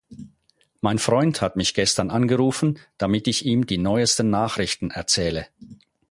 [0.79, 5.45] Mein Freund hat mich gestern angerufen, damit ich ihm die neuesten Nachrichten erzähle.